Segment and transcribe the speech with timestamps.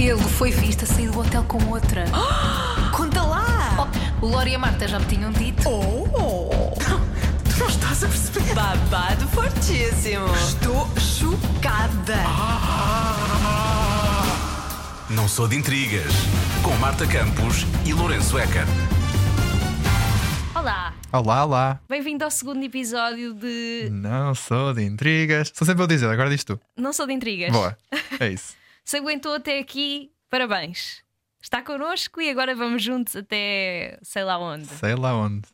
[0.00, 2.06] Ele foi visto a sair do hotel com outra.
[2.90, 3.90] Conta lá!
[4.22, 5.68] Oh, o Lori e a Marta já me tinham dito.
[5.68, 6.72] Oh!
[7.44, 8.54] Tu não estás a perceber?
[8.54, 10.24] Babado fortíssimo.
[10.34, 12.16] Estou chocada!
[15.10, 16.12] Não sou de intrigas.
[16.62, 18.64] Com Marta Campos e Lourenço Eker.
[20.54, 21.80] Olá, Olá, olá.
[21.88, 25.52] bem-vindo ao segundo episódio de Não sou de intrigas.
[25.54, 26.58] Sou sempre a dizer, agora diz tu.
[26.74, 27.52] Não Sou de Intrigas.
[27.52, 27.76] Boa.
[28.18, 28.58] É isso.
[28.84, 31.02] Se aguentou até aqui, parabéns.
[31.42, 34.66] Está connosco e agora vamos juntos até sei lá onde.
[34.66, 35.48] Sei lá onde.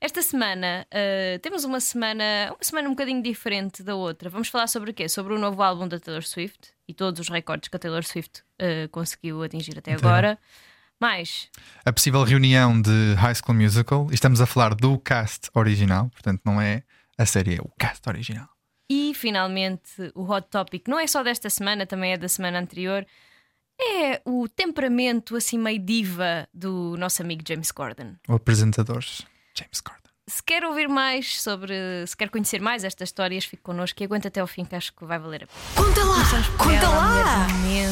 [0.00, 4.28] Esta semana uh, temos uma semana, uma semana um bocadinho diferente da outra.
[4.28, 5.08] Vamos falar sobre o quê?
[5.08, 8.40] Sobre o novo álbum da Taylor Swift e todos os recordes que a Taylor Swift
[8.40, 10.38] uh, conseguiu atingir até Até agora.
[11.00, 11.50] Mais,
[11.84, 14.06] A possível reunião de High School Musical.
[14.10, 16.84] E estamos a falar do cast original, portanto, não é
[17.18, 18.51] a série, é o cast original.
[18.94, 23.06] E finalmente o hot topic não é só desta semana, também é da semana anterior.
[23.80, 28.18] É o temperamento assim meio diva do nosso amigo James Corden.
[28.28, 29.02] O apresentador
[29.54, 30.12] James Corden.
[30.28, 31.74] Se quer ouvir mais sobre,
[32.06, 34.92] se quer conhecer mais estas histórias, fique connosco e aguenta até ao fim que acho
[34.92, 35.74] que vai valer a pena.
[35.74, 36.58] Conta lá!
[36.58, 37.46] Conta Ela, lá!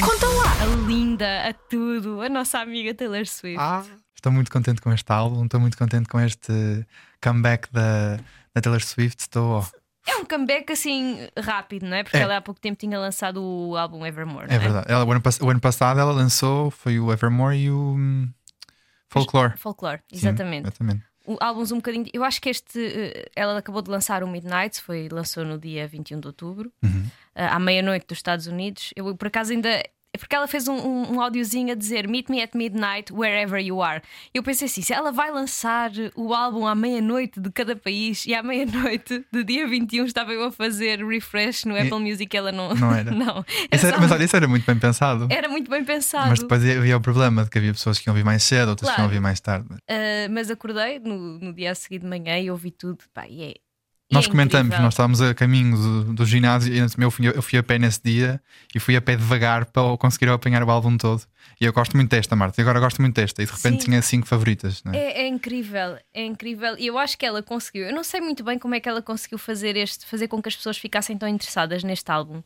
[0.05, 0.63] Conta lá!
[0.63, 3.59] A linda, a tudo, a nossa amiga Taylor Swift.
[3.59, 3.83] Ah.
[4.15, 6.87] Estou muito contente com este álbum, estou muito contente com este
[7.23, 8.19] comeback da,
[8.55, 9.19] da Taylor Swift.
[9.19, 9.67] Estou.
[10.07, 12.03] É um comeback assim rápido, não é?
[12.03, 12.21] Porque É.
[12.21, 14.49] ela há pouco tempo tinha lançado o álbum Evermore.
[14.49, 14.87] não É verdade.
[14.91, 18.29] Ela, o, ano, pass- o ano passado ela lançou foi o Evermore e o hum,
[19.09, 19.57] Folklore.
[19.57, 20.65] Folklore, Sim, exatamente.
[20.67, 21.05] exatamente.
[21.27, 22.07] o álbuns um bocadinho.
[22.13, 22.79] Eu acho que este.
[22.81, 27.07] eh, Ela acabou de lançar o Midnight, foi, lançou no dia 21 de outubro, Uhum.
[27.35, 28.93] eh, à meia-noite dos Estados Unidos.
[28.97, 29.83] Eu, por acaso, ainda.
[30.21, 33.83] Porque ela fez um, um, um áudiozinho a dizer Meet me at midnight, wherever you
[33.83, 34.01] are.
[34.33, 38.35] Eu pensei assim: se ela vai lançar o álbum à meia-noite de cada país e
[38.35, 42.53] à meia-noite do dia 21 estava eu a fazer refresh no E- Apple Music, ela
[42.53, 42.75] não.
[42.75, 43.11] Não era?
[43.11, 43.45] não.
[43.71, 45.27] Era era- só- mas olha, isso era muito bem pensado.
[45.31, 46.29] era muito bem pensado.
[46.31, 48.89] Mas depois havia o problema de que havia pessoas que iam ouvir mais cedo, outras
[48.91, 49.03] que Claro.
[49.03, 49.69] iam ouvir mais tarde.
[49.73, 52.99] Uh, mas acordei no, no dia a seguir de manhã e ouvi tudo.
[53.15, 53.55] Pá, e é,
[54.11, 54.85] Nós é comentamos, incrível.
[54.85, 58.03] nós estávamos a caminho do, do ginásio e eu fui, eu fui a pé nesse
[58.03, 58.43] dia
[58.75, 61.23] e fui a pé devagar para conseguir apanhar o álbum todo.
[61.61, 63.43] E eu gosto muito desta, Marta, e agora gosto muito desta.
[63.43, 63.91] E de repente Sim.
[63.91, 64.83] tinha cinco favoritas.
[64.83, 64.97] Não é?
[64.97, 66.77] É, é incrível, é incrível.
[66.77, 67.85] E eu acho que ela conseguiu.
[67.85, 70.49] Eu não sei muito bem como é que ela conseguiu fazer este, fazer com que
[70.49, 72.43] as pessoas ficassem tão interessadas neste álbum.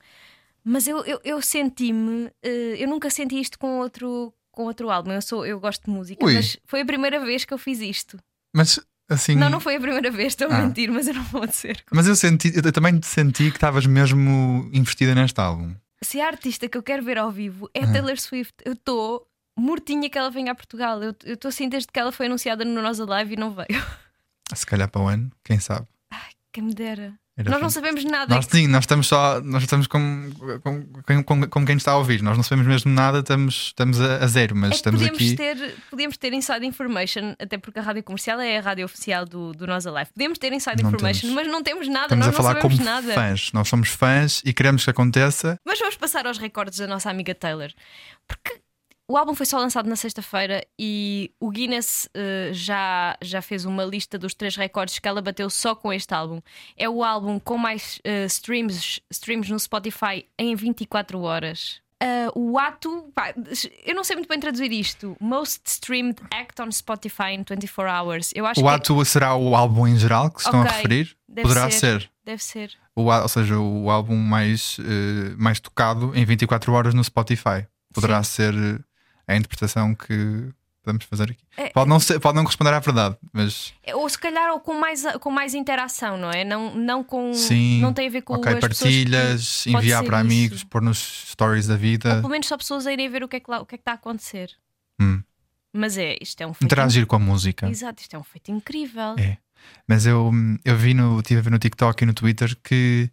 [0.62, 5.12] Mas eu, eu, eu senti-me, eh, eu nunca senti isto com outro, com outro álbum.
[5.12, 6.34] Eu sou, eu gosto de música, Ui.
[6.34, 8.18] mas foi a primeira vez que eu fiz isto.
[8.54, 9.34] Mas assim.
[9.36, 10.62] Não, não foi a primeira vez, estou a Ah.
[10.62, 11.82] mentir, mas eu não vou dizer.
[11.92, 15.74] Mas eu senti, eu também senti que estavas mesmo investida neste álbum.
[16.02, 17.92] Se a artista que eu quero ver ao vivo é Ah.
[17.92, 19.26] Taylor Swift, eu estou
[19.58, 21.02] mortinha que ela venha a Portugal.
[21.02, 23.68] Eu estou assim desde que ela foi anunciada no nossa live e não veio.
[24.54, 25.86] Se calhar para o ano, quem sabe.
[26.52, 27.14] Quem me dera.
[27.36, 27.80] Era Nós não fixe.
[27.80, 28.32] sabemos nada.
[28.32, 30.30] Nós sim, nós estamos só, nós estamos com,
[31.24, 32.22] com, com, quem está a ouvir.
[32.22, 35.36] Nós não sabemos mesmo nada, estamos, estamos a, a zero, mas É estamos podíamos aqui.
[35.36, 39.52] ter, podíamos ter inside information, até porque a rádio comercial é a rádio oficial do,
[39.52, 40.12] do Nossa Live.
[40.12, 41.34] Podíamos ter inside Não information, temos.
[41.34, 43.14] mas não temos nada, Estamos nós a falar não como sabemos nada.
[43.14, 43.52] fãs.
[43.52, 45.58] Nós somos fãs e queremos que aconteça.
[45.64, 47.70] Mas vamos passar aos recordes da nossa amiga Taylor.
[48.28, 48.60] Porque
[49.08, 53.84] o álbum foi só lançado na sexta-feira e o Guinness eh, já, já fez uma
[53.84, 56.40] lista dos três recordes que ela bateu só com este álbum.
[56.76, 61.80] É o álbum com mais eh, streams, streams no Spotify em 24 horas.
[62.02, 63.32] Ah, o ato, pá,
[63.84, 65.16] eu não sei muito bem traduzir isto.
[65.20, 68.30] Most streamed act on Spotify in 24 hours.
[68.34, 70.70] Eu acho O que é- ato será o álbum em geral que se estão Ok,
[70.72, 71.16] a referir?
[71.28, 72.00] deve Poderá ser.
[72.00, 72.10] ser.
[72.24, 72.72] deve ser.
[72.96, 77.66] O, ou seja, o álbum mais, eh, mais tocado em 24 horas no Spotify.
[77.92, 78.78] Poderá ser eh,
[79.26, 80.48] a interpretação que
[80.82, 81.42] podemos fazer aqui.
[81.56, 84.74] É- Pode, não ser, pode não corresponder à verdade, mas Ou se calhar ou com
[84.74, 86.44] mais, com mais interação, não é?
[86.44, 87.32] Não, não com.
[87.32, 87.80] sim.
[87.80, 90.26] Não tem a ver com ok, as que- partilhas, pode enviar para isso.
[90.26, 90.98] amigos, pôr nos
[91.30, 93.50] stories da Ou vida, pelo menos só pessoas a irem ver o que é que,
[93.50, 94.50] lá, o que, é que está a acontecer.
[95.00, 95.22] Hum.
[95.72, 96.64] Mas é, isto é um feito.
[96.66, 97.66] interagir com a música.
[97.68, 99.16] Exato, isto é um feito incrível.
[99.18, 99.38] É.
[99.88, 100.30] Mas eu,
[100.64, 103.10] eu vi no, tive a ver no TikTok e no Twitter que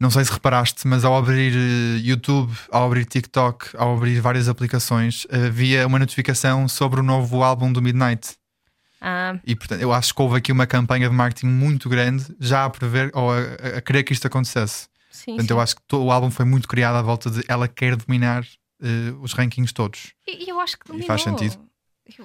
[0.00, 4.48] não sei se reparaste, mas ao abrir eh, YouTube, ao abrir TikTok, ao abrir várias
[4.48, 8.36] aplicações, havia uma notificação sobre o novo álbum do Midnight.
[9.00, 12.64] Ah, E portanto, eu acho que houve aqui uma campanha de marketing muito grande já
[12.64, 13.38] a prever ou a,
[13.76, 14.88] a- querer que isto acontecesse.
[15.10, 15.32] sim.
[15.32, 15.54] Portanto, sim.
[15.54, 18.44] eu acho que o álbum foi muito criado à volta de ela quer dominar
[18.82, 20.12] eh, os rankings todos.
[20.26, 21.06] E, e eu acho que E dominou.
[21.06, 21.58] faz sentido.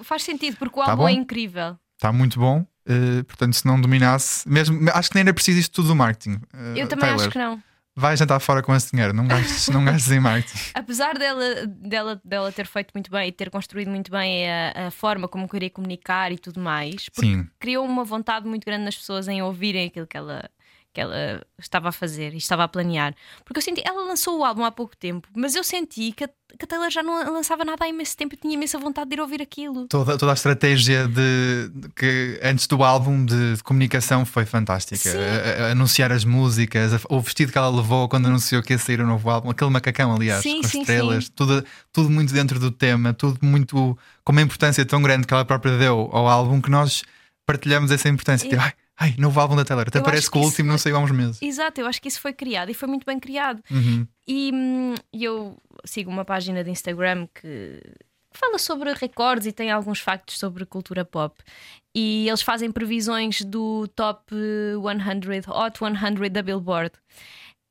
[0.02, 1.08] Faz sentido, porque o Tá álbum bom.
[1.08, 1.78] é incrível.
[1.96, 2.64] Está muito bom.
[2.88, 6.40] eh, portanto, se não dominasse, mesmo acho que nem era preciso isto tudo do marketing.
[6.54, 7.20] eh, Eu também Taylor.
[7.22, 7.62] acho que não.
[7.98, 10.58] Vai jantar fora com esse dinheiro, não gastes, não gastes em marketing.
[10.74, 14.90] Apesar dela, dela, dela ter feito muito bem e ter construído muito bem a, a
[14.90, 17.08] forma como queria comunicar e tudo mais,
[17.58, 20.44] criou uma vontade muito grande nas pessoas em ouvirem aquilo que ela,
[20.96, 23.14] que ela estava a fazer e estava a planear.
[23.44, 26.28] Porque eu senti, ela lançou o álbum há pouco tempo, mas eu senti que a,
[26.28, 29.16] que a Taylor já não lançava nada há imenso tempo e tinha imensa vontade de
[29.16, 29.86] ir ouvir aquilo.
[29.88, 35.10] Toda, toda a estratégia de, de que antes do álbum de, de comunicação foi fantástica.
[35.10, 38.98] A- a- anunciar as músicas, o vestido que ela levou quando anunciou que ia sair
[39.02, 41.30] o novo álbum, aquele macacão, aliás, Sim, com sim, estrelas, sim.
[41.36, 45.44] Tudo, tudo muito dentro do tema, tudo muito com uma importância tão grande que ela
[45.44, 47.02] própria deu ao álbum que nós
[47.44, 48.46] partilhamos essa importância.
[48.46, 49.86] E- Tipo, ai, ai, novo álbum da Taylor.
[49.88, 51.42] Até Eu parece que o último isso não foi- saiu há uns meses.
[51.42, 53.62] Exato, eu acho que isso foi criado e foi muito bem criado.
[53.70, 54.06] Uhum.
[54.26, 57.80] E hum, eu sigo uma página de Instagram que
[58.32, 61.34] fala sobre recordes e tem alguns factos sobre cultura pop.
[61.94, 66.92] E eles fazem previsões do top 100, Hot 100 da Billboard.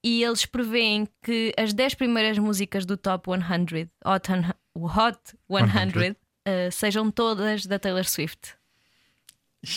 [0.03, 5.19] E eles preveem que as 10 primeiras músicas do top 100, Hot, 100, Hot
[5.49, 6.15] 100,
[6.47, 8.55] eh, sejam todas da Taylor Swift.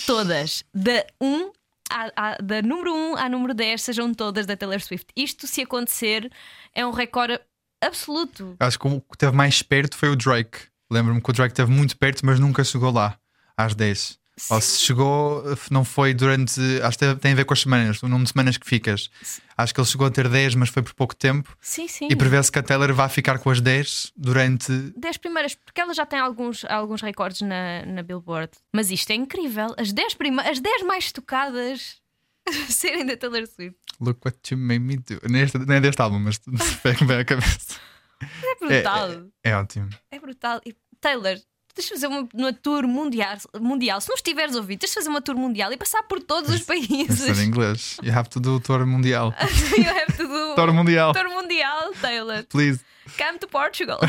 [0.07, 0.65] Todas.
[0.75, 1.51] Da 1
[1.91, 5.07] à, à- da número 1 à número 10 sejam todas da Taylor Swift.
[5.17, 6.31] Isto, se acontecer,
[6.75, 7.39] é um recorde
[7.81, 8.57] absoluto.
[8.61, 10.59] Acho que o que esteve mais perto foi o Drake.
[10.91, 13.19] Lembro-me que o Drake esteve muito perto, mas nunca chegou lá,
[13.57, 14.19] às 10.
[14.51, 16.61] Ou se chegou, não foi durante.
[16.83, 19.11] Acho que tem a ver com as semanas, o número de semanas que ficas.
[19.57, 21.57] Acho que ele chegou a ter 10, mas foi por pouco tempo.
[21.61, 22.09] Sim, sim.
[22.11, 24.73] E prevê-se que a Taylor vai ficar com as 10 durante.
[24.97, 28.53] 10 primeiras, porque ela já tem alguns, alguns recordes na, na Billboard.
[28.73, 29.75] Mas isto é incrível.
[29.77, 32.01] As 10, prima, as 10 mais tocadas
[32.69, 33.77] serem da Taylor Swift.
[34.01, 35.21] Look what you made me do.
[35.29, 36.39] Neste, não é deste álbum, mas
[36.83, 37.77] pega bem a cabeça.
[38.21, 39.27] É brutal.
[39.43, 39.89] É ótimo.
[40.11, 40.61] É brutal.
[40.65, 41.37] E Taylor,
[41.79, 44.01] tens de fazer uma, uma tour mundial, mundial.
[44.01, 46.51] Se não estiveres a ouvir, tens de fazer uma tour mundial e passar por todos
[46.51, 47.19] os países.
[47.21, 47.97] ser em inglês.
[48.03, 49.33] You have to do tour mundial.
[49.79, 51.13] you have to do Tour mundial.
[51.13, 52.45] tour mundial, Taylor.
[52.49, 52.81] Please.
[53.17, 54.01] Come to Portugal.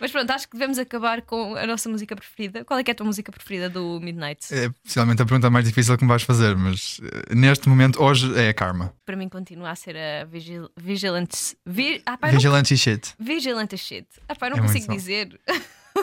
[0.00, 2.64] Mas pronto, acho que devemos acabar com a nossa música preferida.
[2.64, 4.54] Qual é que é a tua música preferida do Midnight?
[4.54, 8.32] É possivelmente a pergunta mais difícil que me vais fazer, mas eh, neste momento, hoje
[8.38, 8.94] é a Karma.
[9.04, 11.56] Para mim continua a ser a Vigil Vigilante.
[11.66, 13.12] Vi, ah, não- Vigilante e shit.
[13.18, 14.06] Vigilante shit.
[14.28, 15.38] Ah, eu não É consigo dizer.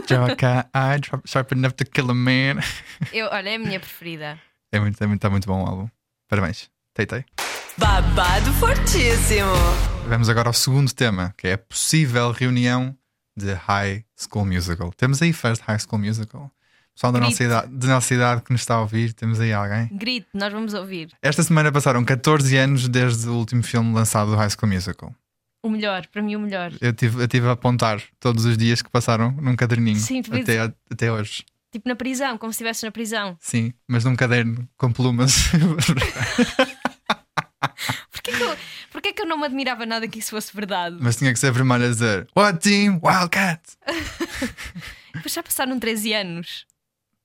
[0.07, 2.59] Joka eye, sharp- enough to kill a man.
[3.13, 4.39] Eu, olha, é a minha preferida.
[4.71, 5.89] É muito, é muito, tá muito bom o álbum.
[6.27, 6.69] Parabéns.
[6.94, 7.25] Teitei.
[7.77, 9.51] Babado fortíssimo.
[10.07, 12.95] Vamos agora ao segundo tema, que é a possível reunião
[13.36, 14.92] de High School Musical.
[14.94, 16.51] Temos aí fãs de High School Musical?
[16.94, 19.89] Pessoal da nossa, idade, da nossa idade que nos está a ouvir, temos aí alguém?
[19.92, 21.09] Grite, nós vamos ouvir.
[21.21, 25.13] Esta semana passaram 14 anos desde o último filme lançado do High School Musical.
[25.66, 26.72] O melhor, para mim, o melhor.
[26.80, 30.72] Eu tive, eu tive a apontar todos os dias que passaram num caderninho Sim, até,
[30.92, 31.44] até hoje.
[31.72, 33.36] Tipo na prisão, como se estivesses na prisão.
[33.40, 35.34] Sim, mas num caderno com plumas.
[38.12, 38.58] Porquê que, eu,
[38.92, 40.98] porquê que eu não me admirava nada que isso fosse verdade?
[41.00, 43.00] mas tinha que ser vermelho a dizer What team?
[43.04, 43.62] Wildcat!
[45.16, 46.68] Depois já passaram 13 anos.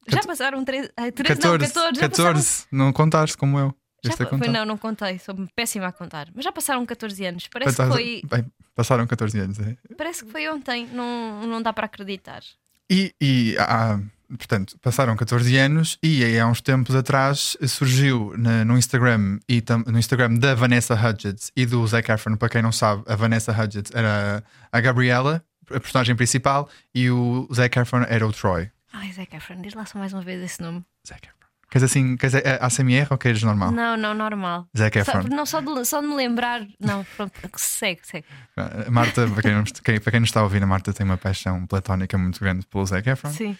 [0.08, 0.90] Já passaram 13.
[0.96, 2.00] Ai, 13 14, não, 14.
[2.00, 2.66] Já passaram 14.
[2.72, 3.74] Não contaste como eu.
[4.02, 6.28] Já, foi, não, não contei, sou péssima a contar.
[6.34, 7.48] Mas já passaram 14 anos.
[7.52, 9.58] Parece que foi, Bem, passaram 14 anos.
[9.60, 9.76] é.
[9.96, 12.42] parece que foi ontem, não, não dá para acreditar.
[12.90, 18.64] E, e há- portanto, passaram 14 anos e aí há uns tempos atrás surgiu na-
[18.64, 22.62] no Instagram e tam- no Instagram da Vanessa Hudgens e do Zac Efron, para quem
[22.62, 24.42] não sabe, a Vanessa Hudgens era
[24.72, 28.70] a Gabriela, a personagem principal, e o Zac Efron era o Troy.
[28.92, 30.82] Ai, Zac Efron, diz lá só mais uma vez esse nome.
[31.06, 31.39] Zac Efron.
[31.70, 33.70] Queres assim, queres é ACMR ou queres normal?
[33.70, 34.66] Não, não, normal.
[34.76, 35.28] Zac Só, Efron.
[35.34, 36.66] não, só de, só de me lembrar.
[36.80, 38.26] Não, pronto, segue, segue.
[38.56, 41.16] A Marta, para quem, não, quem- para quem está a ouvir, a Marta tem uma
[41.16, 43.30] paixão platónica muito grande pelo Zac Efron.
[43.32, 43.56] Sim.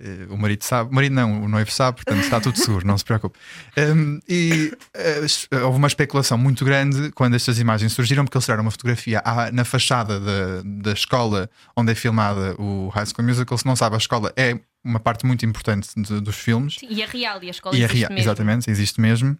[0.00, 2.98] Eh, O marido sabe, o marido não, o noivo sabe, portanto está tudo seguro, não
[2.98, 3.38] se preocupe.
[3.78, 8.44] Um, e eh, es- houve uma especulação muito grande quando estas imagens surgiram, porque eles
[8.44, 13.24] tiraram uma fotografia à- na fachada da, da escola onde é filmada o High School
[13.28, 13.56] Musical.
[13.56, 16.76] Se não sabe, a escola é uma parte muito importante de- dos filmes.
[16.76, 18.22] Sim, E a real, e a escola E a existe rea- mesmo.
[18.22, 19.38] exatamente, existe mesmo.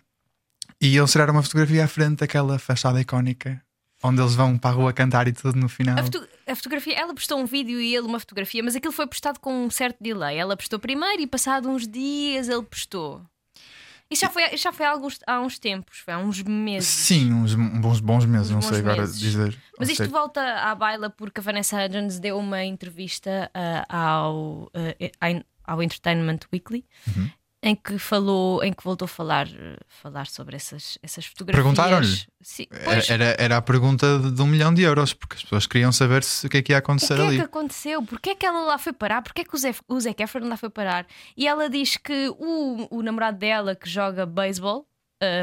[0.81, 3.63] E eles tiraram uma fotografia à frente daquela fachada icónica
[4.03, 5.99] onde eles vão para a rua cantar e tudo no final.
[5.99, 9.07] A, foto- a fotografia, ela postou um vídeo e ele uma fotografia, mas aquilo foi
[9.07, 10.37] postado com um certo delay.
[10.37, 13.25] Ela postou primeiro e passado uns dias ele postou.
[14.11, 16.89] Isso já foi, já foi há, alguns, há uns tempos, foi há uns meses.
[16.89, 19.19] Sim, uns bons, bons meses, Uns não bons sei agora meses.
[19.19, 19.59] dizer.
[19.79, 24.71] Mas isto seja, volta à baila porque a Vanessa Hudgens deu uma entrevista ah, ao,
[24.75, 27.31] ah, ao Entertainment Weekly Uhum.
[27.67, 31.65] Em que falou, em que voltou a falar, eh, falar sobre essas, essas fotografias.
[31.65, 32.23] Perguntaram-lhe?
[32.43, 35.67] Sim, Era, pois, era, era a pergunta de, um milhão de euros, porque as pessoas
[35.67, 37.37] queriam saber se, o que é que ia o acontecer que é ali.
[37.37, 38.03] que aconteceu?
[38.03, 39.23] Porquê é que ela lá foi parar?
[39.23, 41.07] Porquê é que o Zac, o Zac Efron lá foi parar?
[41.35, 44.87] E ela diz que o, o namorado dela que joga beisebol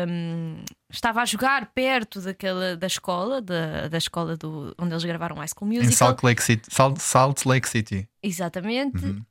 [0.08, 5.38] hum, estava a jogar perto daquela, da escola, da, da escola do, onde eles gravaram
[5.38, 6.10] High School Em Musical.
[6.10, 6.70] Salt Lake City.
[6.70, 8.08] Salt, Salt Lake City.
[8.22, 9.04] Exatamente.
[9.04, 9.26] Uhum.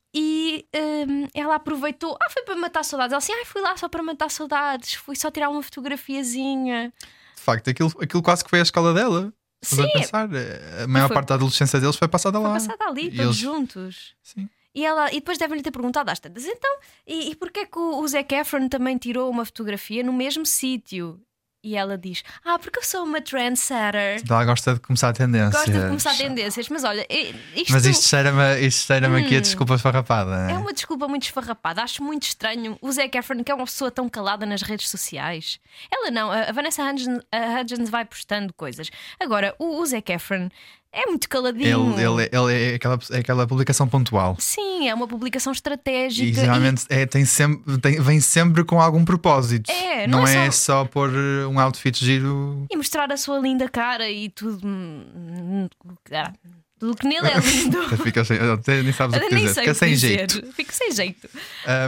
[0.50, 3.12] E E hum, ela aproveitou, ah, foi para matar saudades.
[3.12, 6.92] Ela assim, ah, fui lá só para matar saudades, fui só tirar uma fotografiazinha.
[7.37, 9.33] De facto, aquilo, aquilo quase que foi a escola dela.
[9.62, 9.92] Estás a Sim.
[9.92, 10.28] pensar?
[10.35, 12.54] eh, A maior Foi- parte da adolescência deles foi passada Foi lá.
[12.54, 14.14] passada ali, todos eles- juntos.
[14.23, 14.49] Sim.
[14.75, 17.99] E, ela, e depois devem-lhe ter perguntado às tantas, então, e, e porquê que o,
[18.00, 21.21] o Zac Efron também tirou uma fotografia no mesmo sítio?
[21.62, 24.23] E ela diz: Ah, porque eu sou uma trendsetter.
[24.29, 25.52] Ela gosta de começar tendências.
[25.52, 27.07] Gosta de começar tendências, mas olha,
[27.55, 30.47] isto, Mas isto cheira-me isto cheira aqui a desculpa esfarrapada.
[30.47, 30.52] né?
[30.52, 31.83] é uma desculpa muito esfarrapada.
[31.83, 35.59] Acho muito estranho o Zac Efron, que é uma pessoa tão calada nas redes sociais.
[35.90, 38.90] Ela não, a a Vanessa Hudgens, a Hudgens vai postando coisas.
[39.21, 40.49] Agora, o, o Zac Efron
[40.92, 41.92] é muito caladinho.
[41.99, 44.37] Ele, ele, ele é, aquela, é aquela publicação pontual.
[44.40, 46.40] Sim, é uma publicação E estratégica.
[46.40, 49.70] geralmente é, tem sempre, tem- vem sempre com algum propósito.
[49.70, 52.66] É, não, não é é só pôr eh, um outfit giro.
[52.70, 54.66] e mostrar a sua linda cara e tudo.
[54.66, 55.68] hum,
[56.12, 56.32] ah,
[56.78, 57.78] Tudo que nele é lindo.
[58.02, 58.38] Fica sem,
[58.82, 59.54] nem sabes o que dizer.
[59.61, 60.09] Fica sem dizer.
[60.30, 60.52] jeito.
[60.54, 61.28] Fico sem jeito.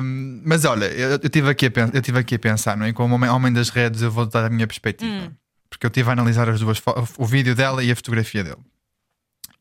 [0.03, 2.93] Um, mas olha, eu estive aqui, a pen- eu tive aqui a pensar, não é?
[2.93, 5.11] Como homem, homem das redes, eu vou dar a minha perspectiva.
[5.11, 5.31] Hum.
[5.71, 6.81] Porque eu estive a analisar as duas,
[7.17, 8.59] o vídeo dela e a fotografia dele.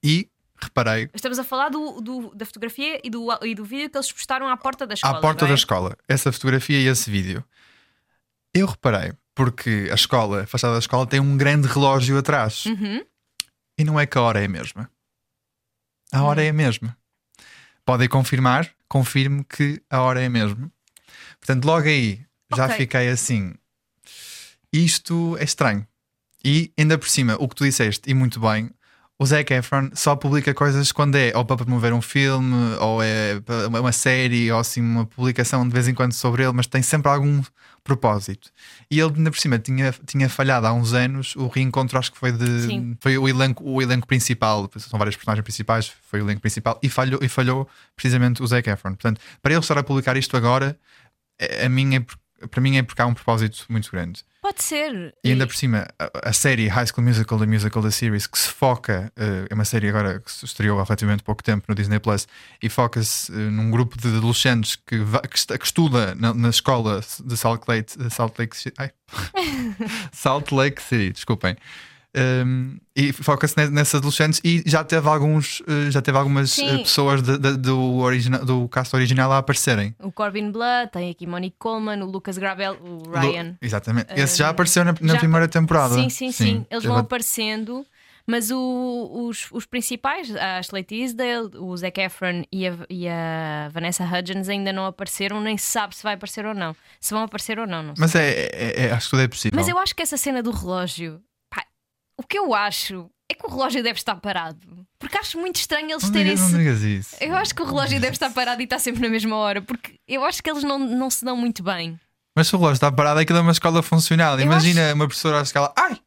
[0.04, 0.30] E
[0.62, 4.12] reparei, Estamos a falar do, do- da fotografia e do, e do vídeo que eles
[4.12, 5.18] postaram à porta da escola.
[5.18, 5.48] à porta é?
[5.48, 7.44] da escola, essa fotografia e esse vídeo.
[8.54, 12.66] Eu reparei, porque a escola, a fachada da escola, tem um grande relógio atrás.
[12.66, 13.04] Uhum.
[13.78, 14.90] E não é que a hora é a mesma.
[16.12, 16.96] A hora é a mesma.
[17.86, 20.72] Podem confirmar, confirme que a hora é a mesma.
[21.40, 22.24] Portanto, logo aí
[22.56, 22.78] já Ok.
[22.78, 23.54] fiquei assim.
[24.72, 25.88] Isto é estranho.
[26.44, 28.70] E ainda por cima, o que tu disseste, e muito bem,
[29.22, 33.40] o Zac Efron só publica coisas quando é ou para promover um filme, ou é
[33.80, 37.12] uma- série, ou assim uma publicação de vez em quando sobre ele, mas tem sempre
[37.12, 37.44] algum
[37.84, 38.50] propósito.
[38.90, 42.18] E ele ainda por cima tinha, tinha falhado há uns anos o reencontro, acho que
[42.18, 42.98] foi de Sim.
[43.00, 46.90] foi o elenco, o elenco principal, são vários personagens principais, foi o elenco principal, e
[46.90, 48.92] falhou, e falhou precisamente o Zac Efron.
[48.96, 50.76] Portanto, para ele estar a publicar isto agora,
[51.40, 52.18] é- a mim é por-
[52.50, 54.24] para mim é porque há um propósito muito grande.
[54.42, 55.14] Pode ser.
[55.24, 58.40] E ainda por cima, a, a série High School Musical, The Musical, The Series, que
[58.40, 61.76] se foca, eh, é uma série agora que se estreou há relativamente pouco tempo no
[61.76, 62.28] Disney Plus,
[62.62, 67.02] e foca-se eh, num grupo de adolescentes que, va- que, que estuda na, na escola
[67.24, 68.76] de Salt Lake, Salt Lake City.
[70.12, 71.56] Salt Lake City, desculpem.
[72.14, 76.68] Um, e foca-se ne- nesses adolescentes e já teve alguns eh, já teve algumas Sim.
[76.68, 81.10] eh, pessoas de- de- do, original, do cast original a aparecerem O Corbin Blood, tem
[81.10, 83.56] aqui Monique Coleman, o Lucas Gravel, o Lu- Ryan.
[83.62, 86.66] exatamente esse já apareceu na, na já- primeira temporada Sim, sim, sim.
[86.70, 87.86] Eles vão teve- aparecendo.
[88.28, 93.68] Mas o- os, os principais, a Ashley Tisdale, o Zac Efron e a, e a
[93.74, 96.76] Vanessa Hudgens ainda não apareceram, nem se sabe se vai aparecer ou não.
[97.00, 97.94] Se vão aparecer ou não, não.
[97.98, 99.56] Mas é, é- é- acho que tudo é possível.
[99.58, 101.20] Mas eu acho que essa cena do relógio,
[102.22, 104.86] o que eu acho é que o relógio deve estar parado.
[105.00, 106.36] Porque acho muito estranho eles não, terem.
[106.36, 107.16] digas, não digas isso.
[107.20, 110.00] Eu acho que o relógio deve estar parado e está sempre na mesma hora, porque
[110.08, 112.00] eu acho que eles não, não se dão muito bem.
[112.36, 114.38] Mas se o relógio está parado, aquilo é uma escola funcional.
[114.40, 115.74] Eu Imagina uma professora à escala.
[115.78, 115.98] Ai,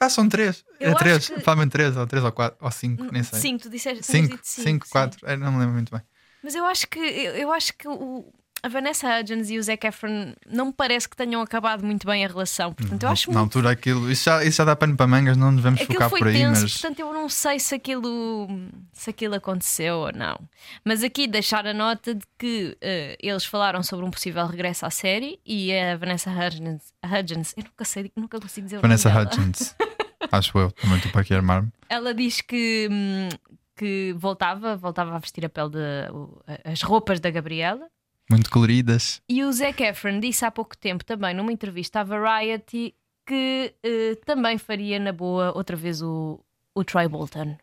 [0.00, 0.64] já são três.
[0.78, 1.28] Eu é acho três.
[1.28, 3.40] que- Fala-me três, ou três, ou quatro, ou cinco, nem sei.
[3.40, 4.92] Cinco, tu disseste Cinco, cinco, sim.
[4.92, 5.18] quatro.
[5.28, 6.00] É, não me lembro muito bem.
[6.42, 9.86] Mas eu acho que eu, eu acho que o- a Vanessa Hudgens e o Zac
[9.86, 12.72] Efron não me parece que tenham acabado muito bem a relação.
[12.72, 13.56] Portanto, eu acho Na muito.
[13.56, 14.10] altura aquilo.
[14.10, 16.28] Isso já, isso já dá pano para mangas, não nos vamos Aquilo focar foi por
[16.28, 16.72] aí, tenso, mas.
[16.72, 18.48] portanto eu não sei se aquilo,
[18.92, 20.38] se aquilo aconteceu ou não.
[20.84, 24.90] Mas aqui deixar a nota de que eh, eles falaram sobre um possível regresso à
[24.90, 29.24] série e a Vanessa Hudgens, Hudgens eu nunca sei, nunca consigo dizer Vanessa o nome
[29.26, 29.40] dela.
[29.40, 29.74] Hutchins.
[30.32, 31.70] Acho eu, também estou para aqui armar-me.
[31.88, 33.28] Ela diz que, hum,
[33.76, 37.88] que voltava, voltava a vestir a pele de as roupas da Gabriela.
[38.30, 39.22] Muito coloridas.
[39.28, 42.94] E o Zac Efron disse há pouco tempo também numa entrevista à Variety
[43.26, 46.40] que eh, também faria na boa outra vez o,
[46.74, 47.56] o Troy Bolton.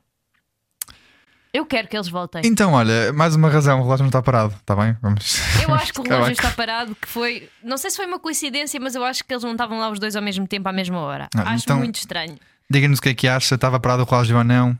[1.53, 2.41] Eu quero que eles voltem.
[2.43, 4.97] Então, olha, mais uma razão, o relógio não está parado, está bem?
[5.01, 5.37] Vamos.
[5.63, 7.49] Eu acho que o relógio está parado, que foi.
[7.63, 9.97] Não sei se foi uma coincidência, mas eu acho que eles não estavam lá os
[9.97, 11.29] dois ao mesmo tempo, à mesma hora.
[11.33, 12.37] Ah, acho então- muito estranho.
[12.69, 14.77] Diga-nos o que é que acha, estava parado o relógio ou não?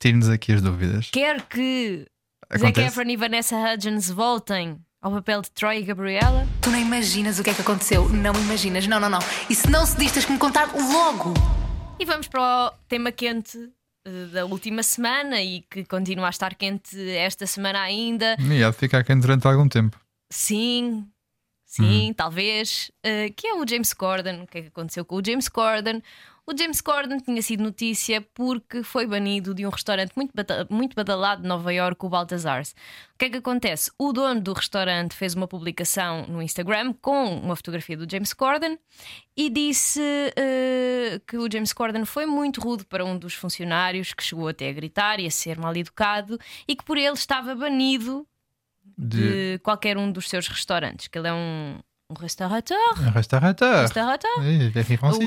[0.00, 1.10] Tire-nos aqui as dúvidas.
[1.12, 2.06] Quero que
[2.52, 2.88] Zac Acontece?
[2.88, 6.46] Efron e Vanessa Hudgens voltem ao papel de Troy e Gabriela.
[6.60, 8.08] Tu nem imaginas o que é que aconteceu.
[8.08, 8.86] Não imaginas.
[8.86, 9.18] Não, não, não.
[9.48, 11.32] E se não se diz, tens que me contar logo.
[11.98, 13.58] E vamos para o tema quente
[14.06, 18.36] eh, da última semana e que continua a estar quente esta semana ainda.
[18.38, 19.98] E há de ficar quente durante algum tempo.
[20.30, 21.06] Sim,
[21.70, 22.90] sim, talvez.
[23.02, 24.42] eh, que é o James Corden.
[24.42, 26.02] O que é que aconteceu com o James Corden?
[26.46, 30.96] O James Corden tinha sido notícia porque foi banido de um restaurante muito, bata- muito
[30.96, 32.72] badalado de Nova York, o Baltazar's.
[33.14, 33.92] O que é que acontece?
[33.96, 38.76] O dono do restaurante fez uma publicação no Instagram com uma fotografia do James Corden
[39.36, 40.00] e disse
[40.34, 44.70] eh, que o James Corden foi muito rude para um dos funcionários, que chegou até
[44.70, 46.36] a gritar e a ser mal educado,
[46.66, 48.26] e que por ele estava banido
[49.00, 51.78] de, qualquer um dos seus restaurantes, que ele é um,
[52.10, 52.78] um restaurateur.
[52.98, 53.82] Um restaurateur.
[53.82, 54.30] restaurateur.
[54.40, 54.42] É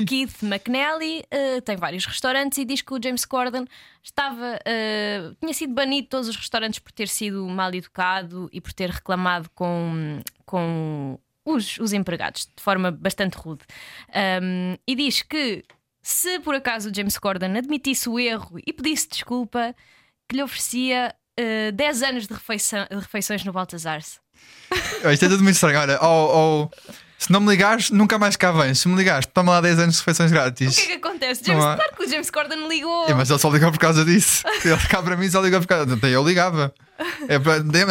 [0.02, 0.04] O.
[0.04, 3.66] Keith McNally eh, tem vários restaurantes e diz que o James Corden
[4.02, 8.60] estava, eh, tinha sido banido de todos os restaurantes por ter sido mal educado e
[8.60, 13.64] por ter reclamado com, com os, os empregados de forma bastante rude.
[14.42, 15.64] Um, e diz que
[16.02, 19.74] se por acaso o James Corden admitisse o erro e pedisse desculpa,
[20.28, 24.18] que lhe oferecia eh, 10 anos de, refeição- de refeições no Baltazar-se.
[25.04, 25.78] Oh, Isto é tudo muito estranho.
[25.78, 26.70] Olha, ou,
[27.18, 28.80] se não me ligares, nunca mais cá vens.
[28.80, 30.76] Se me ligares, toma lá 10 anos de refeições O grátis.
[30.76, 31.42] que é que acontece?
[31.44, 33.08] James, há- claro que o James Corden ligou.
[33.08, 34.42] É, mas ele só ligou por causa disso.
[34.64, 35.94] Ele cá para mim só ligou por causa.
[35.94, 36.74] Então eu ligava.
[37.28, 37.36] É,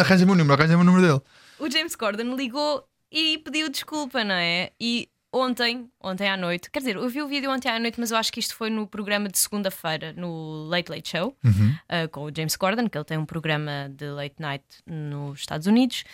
[0.00, 1.20] arranja-me o número, arranja-me o número dele.
[1.58, 4.70] o James Corden ligou e pediu desculpa, não é?
[4.80, 8.12] E ontem, ontem à noite, quer dizer, eu vi o vídeo ontem à noite, mas
[8.12, 12.24] eu acho que isto foi no programa de segunda-feira, no Late Late Show, uh, com
[12.24, 16.04] o James Corden, que ele tem um programa de late night nos Estados Unidos.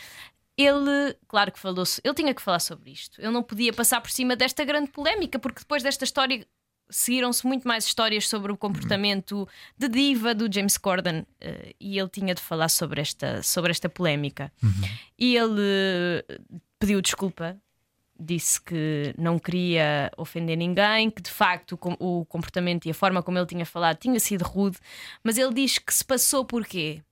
[0.57, 3.21] Ele, claro que falou, ele tinha que falar sobre isto.
[3.21, 6.47] Ele não podia passar por cima desta grande polémica, porque depois desta história
[6.91, 9.49] seguiram-se muito mais histórias sobre o comportamento
[9.79, 13.89] de diva do James Corden eh, e ele tinha de falar sobre esta, sobre esta
[13.89, 14.53] polémica.
[15.17, 15.63] E ele
[16.29, 16.39] eh,
[16.79, 17.57] pediu desculpa,
[18.21, 23.23] disse que não queria ofender ninguém, que de facto o o comportamento e a forma
[23.23, 24.79] como ele tinha falado tinha sido rude,
[25.25, 27.03] mas ele diz que se passou porque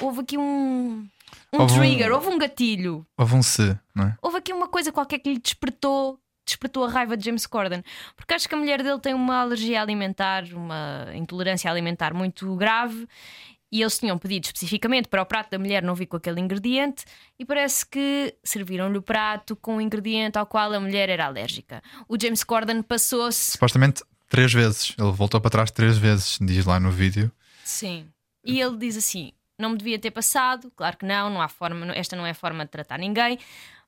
[0.00, 1.06] houve aqui um,
[1.52, 4.16] um Houve um- trigger, houve um gatilho Houve um se, não é?
[4.22, 7.82] houve aqui uma coisa qualquer que lhe despertou despertou a raiva de James Corden
[8.16, 13.08] porque acho que a mulher dele tem uma alergia alimentar uma intolerância alimentar muito grave
[13.74, 17.04] e eles tinham pedido especificamente para o prato da mulher não vir com aquele ingrediente
[17.36, 21.82] e parece que serviram-lhe o prato com um ingrediente ao qual a mulher era alérgica.
[22.08, 23.50] O James Corden passou-se.
[23.50, 24.94] Supostamente três vezes.
[24.96, 27.32] Ele voltou para trás três vezes, diz lá no vídeo.
[27.64, 28.06] Sim.
[28.44, 31.92] E ele diz assim: não me devia ter passado, claro que não, não há forma,
[31.96, 33.40] esta não é a forma de tratar ninguém,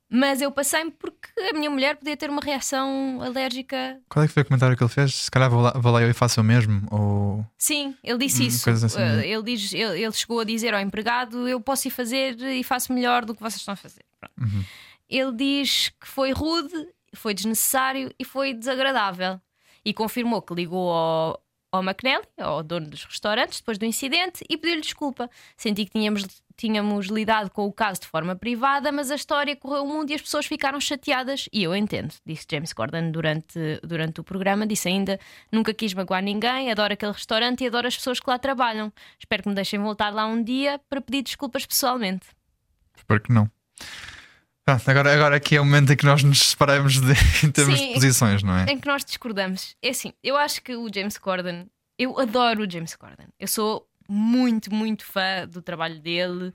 [0.09, 3.99] mas eu passei-me porque a minha mulher podia ter uma reação alérgica.
[4.09, 5.13] Qual é que foi o comentário que ele fez?
[5.13, 6.87] Se calhar vou lá, vou lá eu e faço o mesmo.
[6.91, 7.45] Ou.
[7.57, 8.69] Sim, ele disse Hum, isso.
[8.69, 9.27] assim, né?
[9.27, 12.93] ele, diz, ele, ele chegou a dizer ao empregado: Eu posso ir fazer e faço
[12.93, 14.03] melhor do que vocês estão a fazer.
[14.39, 14.63] Uhum.
[15.09, 16.73] Ele diz que foi rude,
[17.15, 19.39] foi desnecessário e foi desagradável.
[19.85, 21.41] E confirmou que ligou ao,
[21.71, 25.29] ao McNally, ao dono dos restaurantes, depois do incidente e pediu-lhe desculpa.
[25.55, 26.23] Senti que tínhamos,
[26.57, 30.15] tínhamos lidado com o caso de forma privada, mas a história correu o mundo e
[30.15, 31.47] as pessoas ficaram chateadas.
[31.53, 34.65] E eu entendo, disse James Corden durante, durante o programa.
[34.65, 35.19] Disse ainda:
[35.51, 38.91] nunca quis magoar ninguém, adoro aquele restaurante e adoro as pessoas que lá trabalham.
[39.19, 42.25] Espero que me deixem voltar lá um dia para pedir desculpas pessoalmente.
[42.97, 43.49] Espero que não.
[44.65, 47.13] Pronto, agora, agora aqui é o momento em que nós nos separamos de,
[47.45, 47.87] em termos Sim.
[47.87, 48.65] de posições, não é?
[48.65, 49.77] em que nós discordamos.
[49.81, 51.67] É assim, eu acho que o James Corden,
[51.97, 53.27] eu adoro o James Corden.
[53.39, 56.53] Eu sou muito, muito fã do trabalho dele,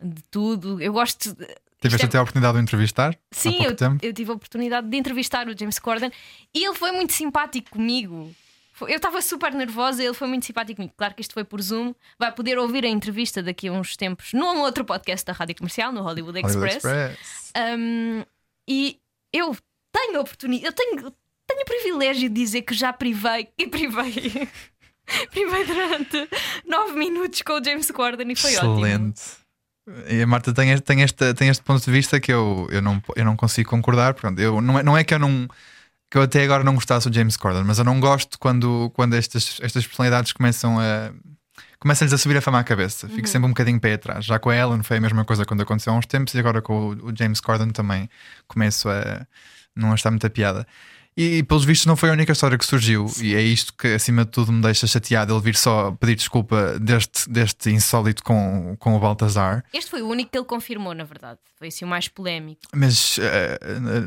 [0.00, 0.80] de tudo.
[0.80, 1.34] Eu gosto.
[1.34, 1.46] de-
[1.80, 4.88] Tiveste é- até a oportunidade de o entrevistar há Sim, eu, eu tive a oportunidade
[4.88, 6.12] de entrevistar o James Corden
[6.54, 8.32] e ele foi muito simpático comigo.
[8.80, 10.94] Eu estava super nervosa, ele foi muito simpático comigo.
[10.96, 11.94] Claro que isto foi por Zoom.
[12.18, 15.92] Vai poder ouvir a entrevista daqui a uns tempos num outro podcast da Rádio Comercial,
[15.92, 16.76] no Hollywood Hollywood Express.
[17.16, 17.52] Express.
[17.78, 18.24] Um,
[18.68, 18.98] e
[19.32, 19.56] eu
[19.92, 20.96] tenho a oportunidade, eu tenho,
[21.46, 24.48] tenho o privilégio de dizer que já privei e privei.
[25.30, 26.28] privei durante
[26.66, 28.86] nove minutos com o James Corden e foi ótimo.
[28.86, 29.42] Excelente.
[30.08, 32.80] E a Marta tem este, tem, este, tem este ponto de vista que eu, eu,
[32.80, 34.14] não, eu não consigo concordar.
[34.14, 35.48] Pronto, eu, não, é, não é que eu não.
[36.10, 39.14] Que eu até agora não gostasse do James Corden, mas eu não gosto quando, quando
[39.14, 41.12] estas, estas personalidades começam a.
[41.80, 43.08] Começam-lhes a subir a fama à cabeça.
[43.08, 44.24] Fico sempre um bocadinho pé atrás.
[44.24, 46.62] Já com a Ellen foi a mesma coisa quando aconteceu há uns tempos, e agora
[46.62, 48.08] com o, o James Corden também
[48.46, 49.26] começo a
[49.74, 50.64] não achar muita piada.
[51.16, 54.24] E, pelos vistos não foi a única história que surgiu, e é isto que acima
[54.24, 55.34] de tudo me deixa chateado.
[55.34, 59.62] Ele vir só pedir desculpa deste, deste insólito com, com o Baltazar.
[59.74, 61.38] Este foi o único que ele confirmou, na verdade.
[61.58, 62.62] Foi assim o mais polémico.
[62.74, 63.58] Mas eh,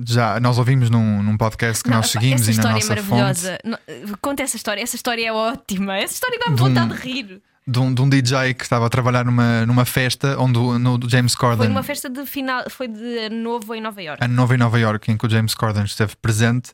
[0.07, 2.79] já nós ouvimos num, num podcast que Não, nós seguimos essa e na história é
[2.79, 3.59] nossa fonte maravilhosa.
[3.63, 5.97] Não, eh, Conta essa história, essa história é ótima.
[5.97, 7.41] Essa história dá-me De um- vontade de rir.
[7.67, 10.97] De um, de um DJ que estava a trabalhar numa, numa festa onde o- no
[10.97, 14.23] do James Foi Corden, numa festa de final, foi de ano novo em Nova York.
[14.23, 16.71] ano novo em Nova York, em que o James Corden esteve presente.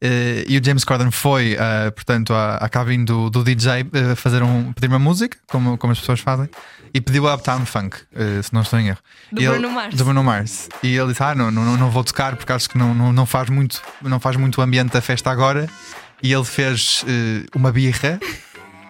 [0.00, 4.14] eh, e o James Corden foi, eh, portanto, à, à cabine do, do DJ eh,
[4.16, 6.48] fazer um, pedir uma música, como, como as pessoas fazem,
[6.92, 7.96] e pediu a Uptown Funk,
[8.42, 8.98] se não estou em erro.
[9.32, 9.94] Do E ele- Bruno Mars.
[9.94, 10.68] Do Bruno Mars.
[10.82, 13.24] E ele disse: Ah, não, não, não vou tocar porque acho que não, não, não,
[13.24, 15.68] faz, muito, não faz muito o ambiente da festa agora.
[16.22, 17.04] E ele fez
[17.54, 18.18] uma birra.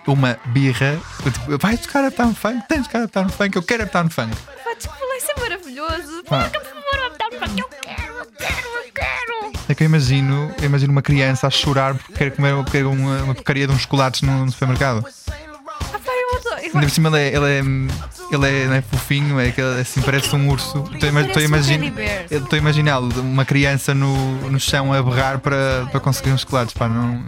[0.06, 4.10] Uma birra, tipo, vai tocar Uptown Funk, tens de tocar Uptown Funk, eu quero Uptown
[4.10, 4.36] Funk.
[4.36, 6.24] Pá, desculpa, isso é maravilhoso.
[6.28, 6.44] Pá.
[6.50, 9.52] Por favor, Uptown Funk, eu quero, eu quero, eu quero.
[9.68, 13.22] É que eu imagino, eu imagino uma criança a chorar porque quer comer quer uma,
[13.22, 15.06] uma porcaria de uns chocolates no, no supermercado.
[15.06, 20.02] Ah, Ainda por cima ele é, ele é, ele é, não é fofinho, é assim,
[20.02, 20.84] parece um urso.
[20.92, 22.24] Estou a ima- estou a parece imagin- teddy bear.
[22.30, 26.40] eu Estou a imaginar uma criança no, no chão a berrar para, para conseguir uns
[26.42, 26.74] chocolates.
[26.74, 27.24] Pá, não.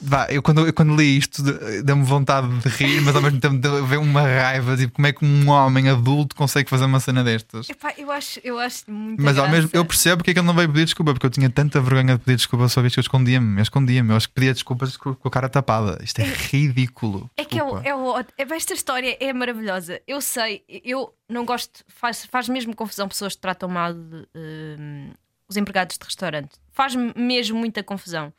[0.00, 3.40] Vá, eu quando, eu quando li isto de- deu-me vontade de rir, mas ao mesmo
[3.40, 4.76] tempo deu uma raiva.
[4.76, 7.68] Tipo, como é que um homem adulto consegue fazer uma cena destas?
[7.70, 10.46] Epá, eu acho, eu acho muito Mas ao mesmo eu percebo porque é que ele
[10.46, 12.98] não veio pedir desculpa, porque eu tinha tanta vergonha de pedir desculpa só vez que
[13.00, 13.58] eu escondia-me.
[13.58, 15.98] Eu escondia-me, eu acho que pedia desculpas com, a cara tapada.
[16.02, 17.30] Isto é ridículo.
[17.36, 17.88] É que é, o- Desculpa.
[17.88, 20.00] é, o- é- esta história é maravilhosa.
[20.06, 25.10] Eu sei, eu não gosto, faz, faz mesmo confusão pessoas que tratam mal de, hum,
[25.48, 26.50] os empregados de restaurante.
[26.72, 28.32] Faz mesmo muita confusão.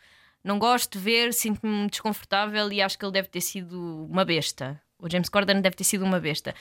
[0.48, 4.82] Não gosto de ver, sinto-me desconfortável e acho que ele deve ter sido uma besta.
[4.98, 6.56] O James Corden deve ter sido uma besta.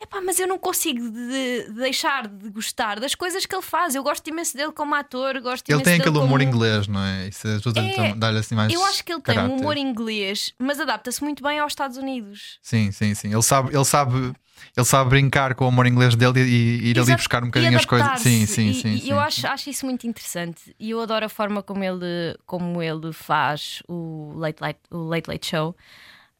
[0.00, 3.94] Epá, mas eu não consigo de- de deixar de gostar das coisas que ele faz.
[3.94, 6.42] Eu gosto imenso dele como ator, gosto Ele tem aquele humor como...
[6.42, 7.28] inglês, não é?
[7.28, 8.72] Isso ajuda-lhe É, a dar-lhe assim mais.
[8.72, 9.60] Eu acho que ele tem um caráter.
[9.60, 12.58] humor inglês, mas adapta-se muito bem aos Estados Unidos.
[12.60, 13.32] Sim, sim, sim.
[13.32, 14.32] Ele sabe, ele sabe,
[14.76, 17.46] ele sabe brincar com o humor inglês dele e, e ir ali Exato, buscar um
[17.46, 18.20] bocadinho as coisas.
[18.20, 18.88] Sim, sim, E- sim.
[18.94, 19.24] E sim, eu sim.
[19.26, 20.74] acho, acho isso muito interessante.
[20.78, 25.28] E eu adoro a forma como ele, como ele faz o Late Late, o Late,
[25.30, 25.76] Late Show.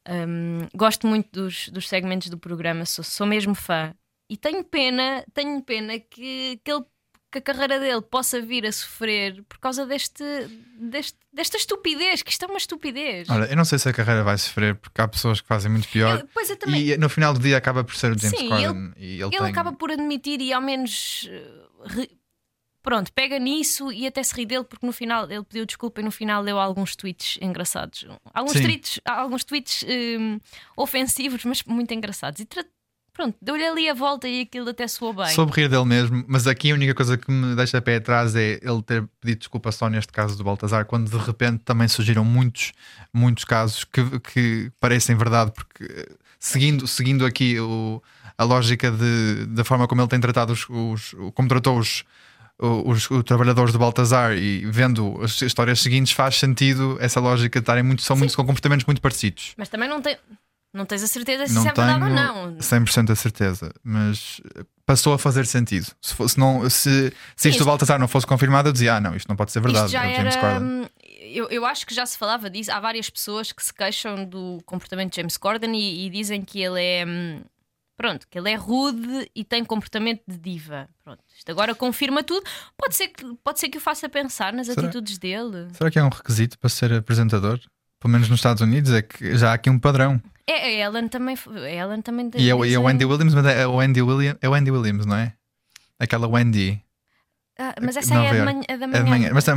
[0.07, 3.93] Um, gosto muito dos, dos segmentos do programa, sou, sou mesmo fã.
[4.29, 6.83] E tenho pena, tenho pena que, que, ele,
[7.33, 10.23] que a carreira dele possa vir a sofrer por causa deste,
[10.79, 13.27] deste- desta estupidez, que isto é uma estupidez.
[13.29, 15.87] Olha, eu não sei se a carreira vai sofrer porque há pessoas que fazem muito
[15.89, 16.19] pior.
[16.19, 16.81] Eu- pois eu também.
[16.89, 18.93] E no final do dia acaba por ser o James Sim, Corden.
[18.95, 19.47] e ele, Ele tem...
[19.47, 21.51] acaba por admitir e ao menos eh,
[21.87, 22.11] ri-
[22.83, 26.03] pronto, pega nisso e até se ri dele porque no final ele pediu desculpa e
[26.03, 28.05] no final leu alguns tweets engraçados.
[28.33, 28.61] Alguns Sim.
[28.63, 29.85] tweets, alguns tweets
[30.19, 30.39] hum,
[30.77, 32.39] ofensivos, mas muito engraçados.
[32.41, 32.65] E tra-
[33.13, 35.27] pronto, deu-lhe ali a volta e aquilo até soou bem.
[35.27, 38.59] Soube rir dele mesmo, mas aqui a única coisa que me deixa pé atrás é
[38.61, 42.73] ele ter pedido desculpa só neste caso do Baltazar, quando de repente também surgiram muitos,
[43.13, 48.01] muitos casos que, que parecem verdade, porque eh, seguindo, seguindo aqui o-
[48.37, 52.03] a lógica de, da forma como ele tem tratado os, os- como tratou os,
[52.59, 57.63] os, os trabalhadores do Baltazar e vendo as histórias seguintes, faz sentido essa lógica de
[57.63, 59.53] estarem muito, são muito com comportamentos muito parecidos.
[59.57, 60.17] Mas também não, tem,
[60.73, 62.57] não tens a certeza se Não isso é verdade ou não.
[62.57, 64.41] 100% a certeza, mas
[64.85, 65.87] passou a fazer sentido.
[66.01, 69.15] Se, fosse, não, se, se isto do Baltazar não fosse confirmado, eu dizia: Ah, não,
[69.15, 69.85] isto não pode ser verdade.
[69.85, 70.41] Isto já é James era.
[70.53, 70.67] Corden.
[70.67, 70.85] hum,
[71.21, 72.71] Eu, eu acho que já se falava disso.
[72.71, 76.61] Há várias pessoas que se queixam do comportamento de James Corden e, e dizem que
[76.61, 77.05] ele é.
[77.07, 77.41] hum,
[77.95, 80.89] Pronto, que ele é rude e tem comportamento de diva.
[81.03, 82.43] Pronto, isto agora confirma tudo.
[82.75, 84.81] Pode ser que, pode ser que o faça pensar nas Será?
[84.81, 85.67] atitudes dele.
[85.73, 87.59] Será que é um requisito para ser apresentador?
[87.99, 90.19] Pelo menos nos Estados Unidos, é que já há aqui um padrão.
[90.47, 91.37] É, a Ellen também.
[91.47, 94.49] A Ellen também E é, é o Wendy Williams, mas é o Wendy Williams, é
[94.49, 95.33] o Wendy Williams, não é?
[95.99, 96.81] Aquela Wendy.
[97.57, 99.03] Ah, mas essa Nova é, a é da É manhã.
[99.03, 99.29] de manhã.
[99.31, 99.55] Mas, ah,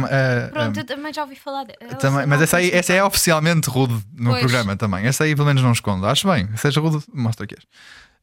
[0.52, 1.64] Pronto, ah, eu também já ouvi falar.
[1.80, 4.40] Ela também- mas essa aí, essa é oficialmente rude no Pois.
[4.40, 5.06] programa também.
[5.06, 6.04] Essa aí pelo menos não esconde.
[6.06, 6.46] Acho bem.
[6.56, 7.64] Seja rude, mostra que és.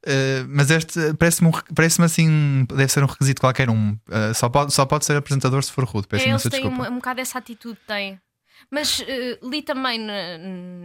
[0.06, 3.92] Uh, mas este parece-me re- parece-me assim, deve ser um requisito qualquer um.
[4.08, 6.08] Uh, só, pode, só pode ser apresentador se for rude.
[6.08, 6.84] Peço É, eles têm desculpa.
[6.90, 8.20] um, um bocado essa atitude, têm.
[8.70, 10.00] Mas eh, li também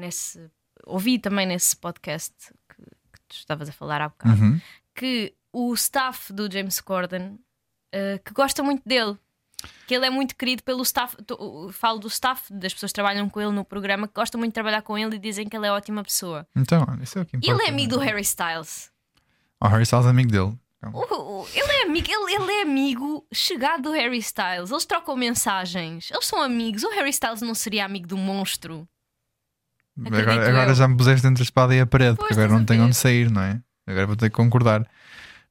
[0.01, 0.41] nesse.
[0.87, 2.35] Ouvi também nesse podcast
[2.69, 4.61] que, que tu estavas a falar há bocado Uhum.
[4.95, 7.39] que o staff do James Corden
[7.93, 9.17] eh, que gosta muito dele.
[9.89, 11.17] Que ele é muito querido pelo staff.
[11.25, 14.51] tô- Falo do staff, das pessoas que trabalham com ele no programa, que gostam muito
[14.51, 16.47] de trabalhar com ele e dizem que ele é ótima pessoa.
[16.55, 17.53] Então, isso é o que importa.
[17.55, 18.91] ele é amigo do Harry Styles.
[19.61, 20.57] O Harry Styles é amigo dele.
[20.93, 24.71] O- o- ele, é amigo, ele, ele é amigo chegado do Harry Styles.
[24.71, 26.09] Eles trocam mensagens.
[26.13, 26.85] Eles são amigos.
[26.85, 28.89] O Harry Styles não seria amigo do monstro.
[30.07, 32.85] Agora, agora já me puseste entre a espada e a parede, porque agora não tenho
[32.85, 33.61] onde sair, não é?
[33.87, 34.87] Agora vou ter que concordar.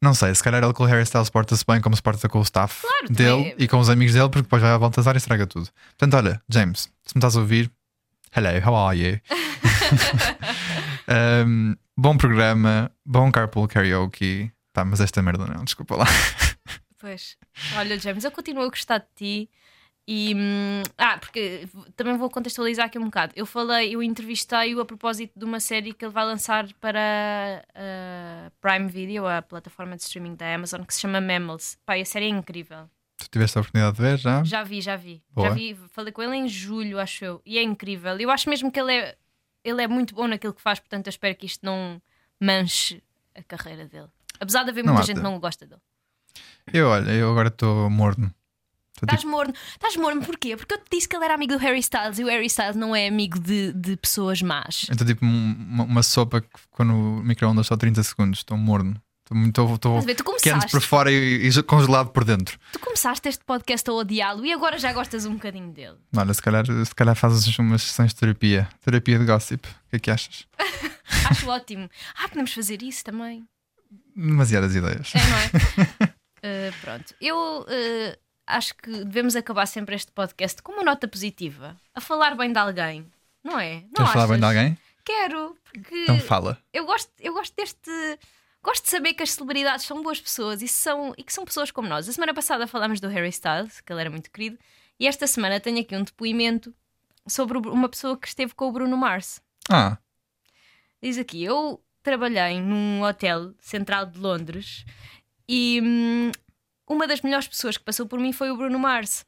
[0.01, 2.37] Não sei, se calhar ele com o Harry Styles porta-se bem como se porta com
[2.39, 5.15] o staff Claro, dele também- e com os amigos dele, porque depois vai a Baltazar
[5.15, 5.69] e estraga tudo.
[5.97, 7.71] Portanto, olha, James, se me estás a ouvir,
[8.35, 9.19] hello, how are you?
[11.09, 14.51] Um, bom programa, bom carpool karaoke.
[14.73, 16.05] Tá, mas esta merda não, desculpa lá.
[16.99, 17.37] Pois.
[17.77, 19.49] Olha, James, eu continuo a gostar de ti.
[20.07, 20.33] E.
[20.33, 23.33] hum, ah, porque também vou contextualizar aqui um bocado.
[23.35, 28.51] Eu falei, eu entrevistei-o a propósito de uma série que ele vai lançar para a
[28.61, 31.77] Prime Video, a plataforma de streaming da Amazon, que se chama Mammals.
[31.89, 32.89] E a série é incrível.
[33.17, 34.43] Tu tiveste a oportunidade de ver já?
[34.43, 35.21] Já vi, já vi.
[35.31, 35.49] Boa.
[35.49, 37.41] Já vi, falei com ele em julho, acho eu.
[37.45, 38.15] E é incrível.
[38.17, 39.17] Eu acho mesmo que ele é,
[39.63, 42.01] ele é muito bom naquilo que faz, portanto eu espero que isto não
[42.39, 43.03] manche
[43.35, 44.07] a carreira dele.
[44.39, 45.81] Apesar de haver Não muita há gente que não gosta dele.
[46.71, 48.33] Eu, olha, eu agora estou morno.
[48.97, 49.53] Estou Estás tipo, morno.
[49.73, 50.57] Estás morno porquê?
[50.57, 52.75] Porque eu te disse que ele era amigo do Harry Styles e o Harry Styles
[52.75, 54.85] não é amigo de, de pessoas más.
[54.89, 58.39] eu estou tipo um- uma, uma sopa que ficou no micro-ondas só 30 segundos.
[58.39, 58.99] Estou morno.
[59.23, 60.01] Estou muito.
[60.05, 60.15] Ver?
[60.15, 62.57] Tu quente por fora e, e congelado por dentro.
[62.71, 65.97] tu começaste este podcast a odiá-lo e agora já gostas um bocadinho dele.
[66.15, 68.67] Olha, se calhar, se calhar fazes umas sessões de terapia.
[68.83, 69.67] Terapia de gossip.
[69.67, 70.47] O que é que achas?
[71.29, 71.89] Acho ótimo.
[72.15, 73.43] Ah, podemos fazer isso também.
[74.15, 75.11] demasiadas ideias.
[75.13, 76.69] É, não é?
[76.69, 77.13] Uh, pronto.
[77.21, 81.75] Eu uh, acho que devemos acabar sempre este podcast com uma nota positiva.
[81.93, 83.05] A falar bem de alguém.
[83.43, 83.81] Não é?
[83.83, 84.57] Não Queres falar bem de achas?
[84.57, 84.77] alguém?
[85.05, 86.57] Quero, porque Então fala.
[86.73, 87.91] eu gosto, eu gosto deste.
[88.63, 91.71] Gosto de saber que as celebridades são boas pessoas e, são, e que são pessoas
[91.71, 92.09] como nós.
[92.09, 94.57] A semana passada falámos do Harry Styles, que ele era muito querido,
[94.99, 96.73] e esta semana tenho aqui um depoimento
[97.25, 99.41] sobre uma pessoa que esteve com o Bruno Mars.
[99.69, 99.97] Ah,
[101.01, 104.83] Diz aqui: Eu trabalhei num hotel central de Londres
[105.47, 106.31] e hum,
[106.87, 109.25] uma das melhores pessoas que passou por mim foi o Bruno Mars.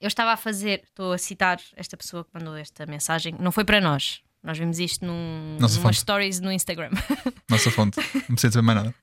[0.00, 3.64] Eu estava a fazer, estou a citar esta pessoa que mandou esta mensagem, não foi
[3.64, 4.22] para nós.
[4.42, 5.96] Nós vimos isto num, Nossa fonte.
[5.96, 6.90] stories no Instagram.
[7.48, 7.96] nossa fonte.
[7.98, 8.94] Não precisa dizer mais nada.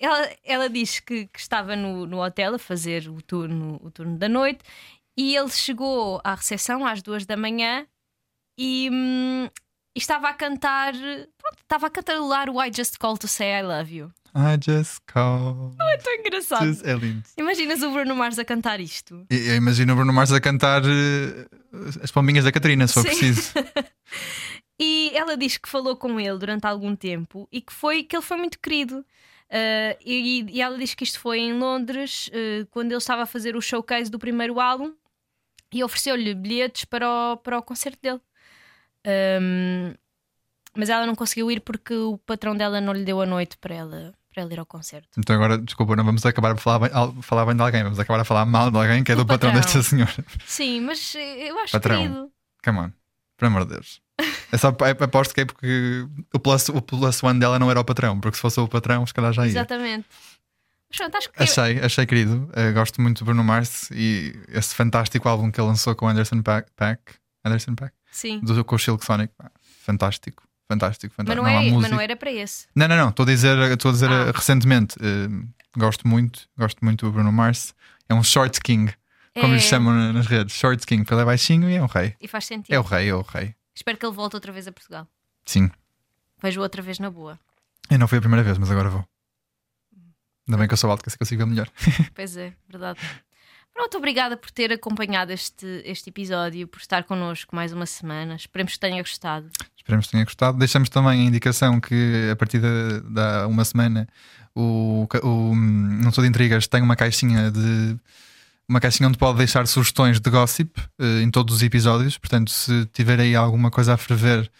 [0.00, 4.16] Ela, ela diz que, que estava no, no hotel a fazer o turno, o turno
[4.16, 4.60] da noite
[5.16, 7.86] e ele chegou à recepção às duas da manhã
[8.58, 9.44] e, hum,
[9.94, 10.92] e estava a cantar.
[10.92, 14.12] Pronto, estava a cantarolar o I Just Call to Say I Love You.
[14.36, 15.74] I just call.
[15.80, 16.66] É tão engraçado.
[16.84, 17.22] É lindo.
[17.38, 19.24] Imaginas o Bruno Mars a cantar isto?
[19.30, 21.46] E- Eu imagino o Bruno Mars a cantar eh,
[22.02, 23.08] as pombinhas da Catarina, se for Sim.
[23.08, 23.52] preciso.
[24.76, 28.24] E ela diz que falou com ele durante algum tempo e que, foi, que ele
[28.24, 29.04] foi muito querido.
[29.48, 33.26] Ah, e, e ela diz que isto foi em Londres, ah, quando ele estava a
[33.26, 34.92] fazer o showcase do primeiro álbum
[35.72, 38.20] e ofereceu-lhe bilhetes para o, para o concerto dele.
[39.06, 39.94] Ahm,
[40.76, 43.74] mas ela não conseguiu ir porque o patrão dela não lhe deu a noite para
[43.76, 45.08] ela, para ir ao concerto.
[45.18, 47.98] Então agora, desculpa, não vamos acabar a falar bem, a falar bem de alguém, vamos
[47.98, 49.72] acabar a falar mal de alguém que é do, Do patrão, patrão.
[49.72, 50.12] desta senhora.
[50.46, 52.02] Sim, mas eh, eu acho Patrão.
[52.02, 52.30] querido.
[52.64, 52.92] Come on,
[53.38, 54.00] por amor de Deus.
[54.52, 57.80] É só, é, aposto que é porque o plus, o plus one dela não era
[57.80, 59.50] o patrão, porque se fosse o patrão, se calhar já ia.
[59.50, 60.06] Exatamente.
[60.88, 62.48] Mas pronto, acho que Achei, achei querido.
[62.52, 66.08] Eh, gosto muito do Bruno Mars e esse fantástico álbum que ele lançou com o
[66.08, 66.40] Anderson.
[66.42, 66.70] Paak
[67.44, 67.92] Anderson Paak?
[68.12, 68.38] sim.
[68.40, 69.32] Do, com o Silk Sonic.
[69.36, 69.50] Pá,
[70.68, 71.14] Fantástico.
[71.14, 72.66] Fantástico, Mas não, é, mas não era para esse.
[72.74, 73.08] Não, não, não.
[73.10, 74.32] Estou a dizer, estou a dizer Ah.
[74.34, 74.96] recentemente.
[75.00, 75.28] eh,
[75.76, 77.74] gosto muito, gosto muito do Bruno Mars.
[78.08, 78.92] É um short king,
[79.34, 79.56] como É.
[79.56, 80.54] lhe chamam na- nas redes.
[80.56, 82.14] Short king, ele é baixinho e é um rei.
[82.20, 82.72] E faz sentido.
[82.74, 83.54] É o rei, é o rei.
[83.74, 85.06] Espero que ele volte outra vez a Portugal.
[85.44, 85.70] Sim.
[86.42, 87.38] Vejo outra vez na boa.
[87.90, 89.04] Eu não foi a primeira vez, mas agora vou.
[90.46, 91.68] Ainda bem que eu sou alto, que assim consigo ver melhor.
[92.14, 92.98] Pois é, verdade.
[93.74, 98.36] Pronto, obrigada por ter acompanhado este, este episódio, por estar connosco mais uma semana.
[98.36, 99.50] Esperemos que tenha gostado.
[99.76, 100.56] Esperemos que tenha gostado.
[100.56, 104.08] Deixamos também a indicação que a partir da da uma semana
[104.54, 107.96] o, o Não Sou de Intrigas tem uma caixinha de.
[108.66, 112.16] Uma caixinha onde pode deixar sugestões de gossip eh, em todos os episódios.
[112.16, 114.50] Portanto, se tiver aí alguma coisa a ferver,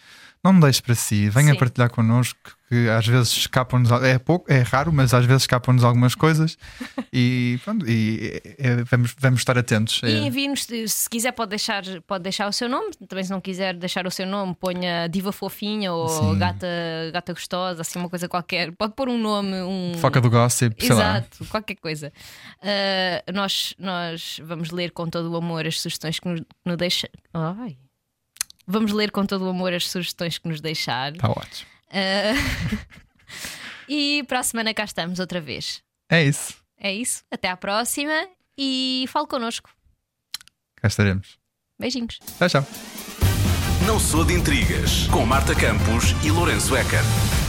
[0.53, 1.29] não deixe para si.
[1.29, 1.59] Venha Sim.
[1.59, 3.91] partilhar connosco, que às vezes escapam-nos.
[4.03, 6.57] É pouco, é raro, mas às vezes escapam-nos algumas coisas.
[7.11, 10.01] e pronto, e, é, vamos, vamos estar atentos.
[10.03, 12.91] E É, envie-nos, se quiser, pode deixar, pode deixar o seu nome.
[13.07, 16.37] Também, se não quiser deixar o seu nome, ponha Diva Fofinha ou Sim.
[16.37, 16.67] gata,
[17.11, 18.71] gata Gostosa, assim, uma coisa qualquer.
[18.71, 19.93] Pode pôr um nome, um.
[19.99, 21.17] Foca do gossip, sei lá.
[21.17, 22.13] Exato, qualquer coisa.
[22.61, 26.77] Ah, nós, nós vamos ler com todo o amor as sugestões que nos, que nos
[26.77, 27.09] deixa.
[27.33, 27.77] Ai.
[28.67, 31.13] Vamos ler com todo o amor as sugestões que nos deixar.
[31.13, 31.69] Está ótimo.
[31.91, 32.33] Ah,
[33.87, 35.81] e para a semana cá estamos outra vez.
[36.09, 36.55] É isso.
[36.77, 37.23] É isso.
[37.31, 39.69] Até à próxima e fale connosco.
[40.75, 41.37] Cá estaremos.
[41.79, 42.19] Beijinhos.
[42.37, 42.67] Tchau, tchau.
[43.85, 47.44] Não sou de intrigas com Marta Campos e Lourenço Eker.